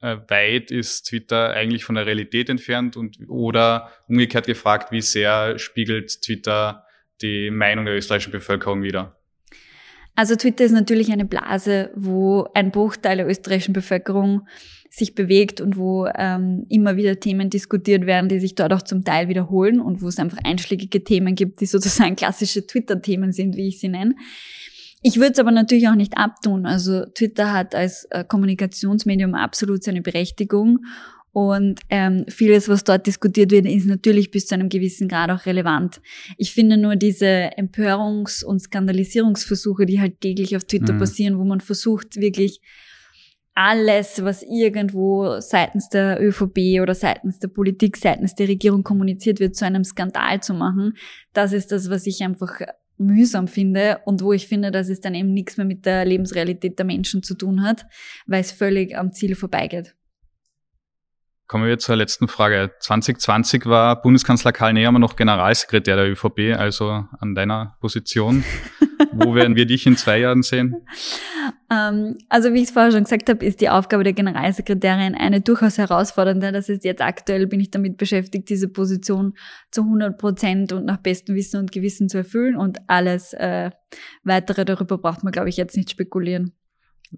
äh, 0.00 0.16
weit 0.28 0.70
ist 0.70 1.04
Twitter 1.04 1.52
eigentlich 1.52 1.84
von 1.84 1.94
der 1.94 2.04
Realität 2.04 2.50
entfernt 2.50 2.94
und 2.94 3.16
oder 3.26 3.90
umgekehrt 4.06 4.46
gefragt, 4.46 4.92
wie 4.92 5.00
sehr 5.00 5.58
spiegelt 5.58 6.20
Twitter 6.20 6.84
die 7.22 7.50
Meinung 7.50 7.86
der 7.86 7.96
österreichischen 7.96 8.32
Bevölkerung 8.32 8.82
wider? 8.82 9.18
Also 10.14 10.36
Twitter 10.36 10.64
ist 10.64 10.72
natürlich 10.72 11.10
eine 11.10 11.24
Blase, 11.24 11.90
wo 11.94 12.48
ein 12.52 12.70
Bruchteil 12.70 13.16
der 13.16 13.28
österreichischen 13.28 13.72
Bevölkerung 13.72 14.46
sich 14.96 15.14
bewegt 15.14 15.60
und 15.60 15.76
wo 15.76 16.06
ähm, 16.16 16.64
immer 16.70 16.96
wieder 16.96 17.20
Themen 17.20 17.50
diskutiert 17.50 18.06
werden, 18.06 18.30
die 18.30 18.40
sich 18.40 18.54
dort 18.54 18.72
auch 18.72 18.80
zum 18.80 19.04
Teil 19.04 19.28
wiederholen 19.28 19.78
und 19.78 20.00
wo 20.00 20.08
es 20.08 20.18
einfach 20.18 20.38
einschlägige 20.42 21.04
Themen 21.04 21.34
gibt, 21.34 21.60
die 21.60 21.66
sozusagen 21.66 22.16
klassische 22.16 22.66
Twitter-Themen 22.66 23.32
sind, 23.32 23.56
wie 23.56 23.68
ich 23.68 23.78
sie 23.78 23.88
nenne. 23.88 24.14
Ich 25.02 25.16
würde 25.16 25.32
es 25.32 25.38
aber 25.38 25.50
natürlich 25.50 25.86
auch 25.88 25.94
nicht 25.94 26.16
abtun. 26.16 26.64
Also 26.64 27.04
Twitter 27.04 27.52
hat 27.52 27.74
als 27.74 28.06
äh, 28.10 28.24
Kommunikationsmedium 28.24 29.34
absolut 29.34 29.84
seine 29.84 30.00
Berechtigung 30.00 30.78
und 31.32 31.80
ähm, 31.90 32.24
vieles, 32.28 32.66
was 32.70 32.82
dort 32.82 33.06
diskutiert 33.06 33.50
wird, 33.50 33.66
ist 33.66 33.84
natürlich 33.84 34.30
bis 34.30 34.46
zu 34.46 34.54
einem 34.54 34.70
gewissen 34.70 35.08
Grad 35.08 35.30
auch 35.30 35.44
relevant. 35.44 36.00
Ich 36.38 36.54
finde 36.54 36.78
nur 36.78 36.96
diese 36.96 37.50
Empörungs- 37.58 38.42
und 38.42 38.60
Skandalisierungsversuche, 38.60 39.84
die 39.84 40.00
halt 40.00 40.22
täglich 40.22 40.56
auf 40.56 40.64
Twitter 40.64 40.94
mhm. 40.94 40.98
passieren, 40.98 41.38
wo 41.38 41.44
man 41.44 41.60
versucht, 41.60 42.16
wirklich 42.16 42.62
alles, 43.56 44.22
was 44.22 44.42
irgendwo 44.42 45.40
seitens 45.40 45.88
der 45.88 46.22
ÖVP 46.22 46.82
oder 46.82 46.94
seitens 46.94 47.38
der 47.38 47.48
Politik, 47.48 47.96
seitens 47.96 48.34
der 48.34 48.48
Regierung 48.48 48.82
kommuniziert 48.84 49.40
wird, 49.40 49.56
zu 49.56 49.64
einem 49.64 49.82
Skandal 49.82 50.42
zu 50.42 50.52
machen. 50.52 50.92
Das 51.32 51.54
ist 51.54 51.72
das, 51.72 51.88
was 51.88 52.06
ich 52.06 52.22
einfach 52.22 52.60
mühsam 52.98 53.48
finde 53.48 54.00
und 54.04 54.22
wo 54.22 54.34
ich 54.34 54.46
finde, 54.46 54.70
dass 54.70 54.90
es 54.90 55.00
dann 55.00 55.14
eben 55.14 55.32
nichts 55.32 55.56
mehr 55.56 55.64
mit 55.64 55.86
der 55.86 56.04
Lebensrealität 56.04 56.78
der 56.78 56.84
Menschen 56.84 57.22
zu 57.22 57.34
tun 57.34 57.62
hat, 57.62 57.86
weil 58.26 58.42
es 58.42 58.52
völlig 58.52 58.96
am 58.96 59.12
Ziel 59.12 59.34
vorbeigeht. 59.34 59.94
Kommen 61.46 61.66
wir 61.66 61.78
zur 61.78 61.96
letzten 61.96 62.28
Frage. 62.28 62.72
2020 62.80 63.64
war 63.66 64.02
Bundeskanzler 64.02 64.52
Karl 64.52 64.74
Nehammer 64.74 64.98
noch 64.98 65.16
Generalsekretär 65.16 65.96
der 65.96 66.10
ÖVP, 66.10 66.58
also 66.58 67.06
an 67.18 67.34
deiner 67.34 67.76
Position. 67.80 68.44
Wo 69.18 69.34
werden 69.34 69.56
wir 69.56 69.66
dich 69.66 69.86
in 69.86 69.96
zwei 69.96 70.18
Jahren 70.20 70.42
sehen? 70.42 70.76
Ähm, 71.68 72.16
also 72.28 72.52
wie 72.52 72.58
ich 72.58 72.64
es 72.64 72.70
vorher 72.70 72.92
schon 72.92 73.04
gesagt 73.04 73.28
habe, 73.28 73.44
ist 73.44 73.60
die 73.60 73.68
Aufgabe 73.68 74.04
der 74.04 74.12
Generalsekretärin 74.12 75.16
eine 75.16 75.40
durchaus 75.40 75.78
herausfordernde. 75.78 76.52
Das 76.52 76.68
ist 76.68 76.84
jetzt 76.84 77.02
aktuell 77.02 77.48
bin 77.48 77.58
ich 77.58 77.70
damit 77.70 77.96
beschäftigt, 77.96 78.48
diese 78.48 78.68
Position 78.68 79.34
zu 79.72 79.82
100 79.82 80.16
Prozent 80.16 80.72
und 80.72 80.84
nach 80.84 80.98
bestem 80.98 81.34
Wissen 81.34 81.58
und 81.58 81.72
Gewissen 81.72 82.08
zu 82.08 82.18
erfüllen 82.18 82.56
und 82.56 82.78
alles 82.86 83.32
äh, 83.32 83.70
weitere 84.22 84.64
darüber 84.64 84.98
braucht 84.98 85.24
man, 85.24 85.32
glaube 85.32 85.48
ich, 85.48 85.56
jetzt 85.56 85.76
nicht 85.76 85.90
spekulieren. 85.90 86.52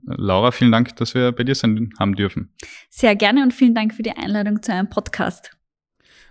Laura, 0.04 0.50
vielen 0.50 0.72
Dank, 0.72 0.96
dass 0.96 1.14
wir 1.14 1.32
bei 1.32 1.44
dir 1.44 1.54
sein 1.54 1.90
haben 1.98 2.14
dürfen. 2.14 2.52
Sehr 2.88 3.16
gerne 3.16 3.42
und 3.42 3.52
vielen 3.52 3.74
Dank 3.74 3.94
für 3.94 4.02
die 4.02 4.12
Einladung 4.12 4.62
zu 4.62 4.72
einem 4.72 4.88
Podcast. 4.88 5.57